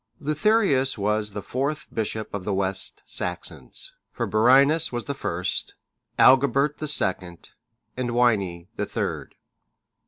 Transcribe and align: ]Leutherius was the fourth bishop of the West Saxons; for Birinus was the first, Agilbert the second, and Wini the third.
]Leutherius 0.19 0.97
was 0.97 1.29
the 1.33 1.43
fourth 1.43 1.85
bishop 1.93 2.33
of 2.33 2.43
the 2.43 2.55
West 2.55 3.03
Saxons; 3.05 3.91
for 4.11 4.25
Birinus 4.25 4.91
was 4.91 5.05
the 5.05 5.13
first, 5.13 5.75
Agilbert 6.17 6.77
the 6.79 6.87
second, 6.87 7.51
and 7.95 8.09
Wini 8.09 8.65
the 8.77 8.87
third. 8.87 9.35